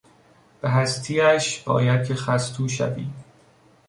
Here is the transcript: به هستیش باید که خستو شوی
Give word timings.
به 0.61 0.69
هستیش 0.69 1.59
باید 1.59 2.05
که 2.07 2.15
خستو 2.15 2.67
شوی 2.67 3.07